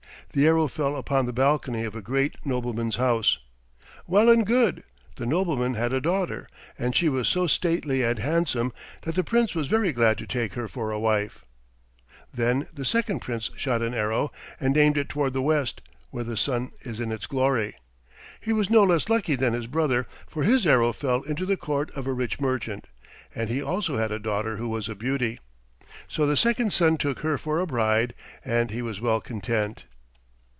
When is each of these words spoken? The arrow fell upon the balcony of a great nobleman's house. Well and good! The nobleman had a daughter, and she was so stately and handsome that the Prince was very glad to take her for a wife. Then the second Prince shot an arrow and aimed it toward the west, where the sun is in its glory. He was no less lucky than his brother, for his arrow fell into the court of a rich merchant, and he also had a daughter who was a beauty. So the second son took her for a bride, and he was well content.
The 0.33 0.47
arrow 0.47 0.69
fell 0.69 0.95
upon 0.95 1.25
the 1.25 1.33
balcony 1.33 1.83
of 1.83 1.93
a 1.93 2.01
great 2.01 2.37
nobleman's 2.45 2.95
house. 2.95 3.37
Well 4.07 4.29
and 4.29 4.45
good! 4.47 4.81
The 5.17 5.25
nobleman 5.25 5.73
had 5.73 5.91
a 5.91 5.99
daughter, 5.99 6.47
and 6.79 6.95
she 6.95 7.09
was 7.09 7.27
so 7.27 7.47
stately 7.47 8.01
and 8.01 8.17
handsome 8.17 8.71
that 9.01 9.15
the 9.15 9.25
Prince 9.25 9.53
was 9.55 9.67
very 9.67 9.91
glad 9.91 10.17
to 10.19 10.25
take 10.25 10.53
her 10.53 10.69
for 10.69 10.89
a 10.89 10.99
wife. 11.01 11.43
Then 12.33 12.67
the 12.73 12.85
second 12.85 13.19
Prince 13.19 13.51
shot 13.57 13.81
an 13.81 13.93
arrow 13.93 14.31
and 14.57 14.77
aimed 14.77 14.97
it 14.97 15.09
toward 15.09 15.33
the 15.33 15.41
west, 15.41 15.81
where 16.11 16.23
the 16.23 16.37
sun 16.37 16.71
is 16.83 17.01
in 17.01 17.11
its 17.11 17.27
glory. 17.27 17.75
He 18.39 18.53
was 18.53 18.69
no 18.69 18.83
less 18.85 19.09
lucky 19.09 19.35
than 19.35 19.51
his 19.51 19.67
brother, 19.67 20.07
for 20.27 20.43
his 20.43 20.65
arrow 20.65 20.93
fell 20.93 21.23
into 21.23 21.45
the 21.45 21.57
court 21.57 21.91
of 21.91 22.07
a 22.07 22.13
rich 22.13 22.39
merchant, 22.39 22.87
and 23.35 23.49
he 23.49 23.61
also 23.61 23.97
had 23.97 24.13
a 24.13 24.17
daughter 24.19 24.55
who 24.55 24.69
was 24.69 24.87
a 24.87 24.95
beauty. 24.95 25.41
So 26.07 26.25
the 26.25 26.37
second 26.37 26.71
son 26.71 26.95
took 26.95 27.19
her 27.19 27.37
for 27.37 27.59
a 27.59 27.67
bride, 27.67 28.13
and 28.45 28.71
he 28.71 28.81
was 28.81 29.01
well 29.01 29.19
content. 29.19 29.83